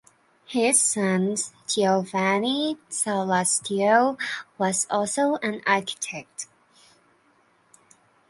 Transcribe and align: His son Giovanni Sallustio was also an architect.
His 0.47 0.81
son 0.81 1.35
Giovanni 1.67 2.79
Sallustio 2.89 4.19
was 4.57 4.87
also 4.89 5.35
an 5.43 5.61
architect. 5.67 6.47